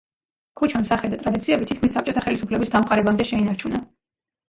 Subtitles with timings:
[0.61, 3.89] ქუჩამ სახე და ტრადიციები თითქმის საბჭოთა ხელისუფლების დამყარებამდე შეინარჩუნა.